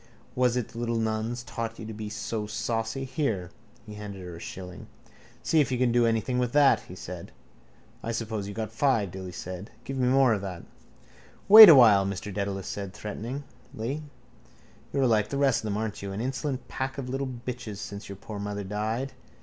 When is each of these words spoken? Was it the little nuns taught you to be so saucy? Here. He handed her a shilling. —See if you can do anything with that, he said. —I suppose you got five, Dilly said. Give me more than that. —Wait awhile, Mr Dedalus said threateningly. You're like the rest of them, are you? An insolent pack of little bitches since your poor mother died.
Was 0.33 0.57
it 0.57 0.69
the 0.69 0.79
little 0.79 0.97
nuns 0.97 1.43
taught 1.43 1.77
you 1.77 1.85
to 1.85 1.93
be 1.93 2.09
so 2.09 2.47
saucy? 2.47 3.05
Here. 3.05 3.51
He 3.85 3.93
handed 3.93 4.23
her 4.23 4.35
a 4.35 4.39
shilling. 4.39 4.87
—See 5.43 5.61
if 5.61 5.71
you 5.71 5.77
can 5.77 5.91
do 5.91 6.07
anything 6.07 6.39
with 6.39 6.53
that, 6.53 6.79
he 6.79 6.95
said. 6.95 7.31
—I 8.01 8.11
suppose 8.11 8.47
you 8.47 8.55
got 8.55 8.71
five, 8.71 9.11
Dilly 9.11 9.31
said. 9.31 9.69
Give 9.83 9.97
me 9.99 10.07
more 10.07 10.33
than 10.39 10.41
that. 10.41 10.63
—Wait 11.47 11.69
awhile, 11.69 12.03
Mr 12.07 12.33
Dedalus 12.33 12.65
said 12.65 12.95
threateningly. 12.95 14.01
You're 14.91 15.05
like 15.05 15.29
the 15.29 15.37
rest 15.37 15.59
of 15.59 15.65
them, 15.65 15.77
are 15.77 15.93
you? 15.95 16.11
An 16.11 16.19
insolent 16.19 16.67
pack 16.67 16.97
of 16.97 17.07
little 17.07 17.27
bitches 17.27 17.77
since 17.77 18.09
your 18.09 18.15
poor 18.15 18.39
mother 18.39 18.63
died. 18.63 19.11